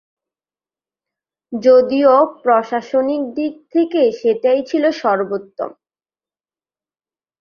[1.53, 2.13] যদিও
[2.43, 5.71] প্রশাসনিক দিক থেকে সেটাই ছিল সর্বোত্তম।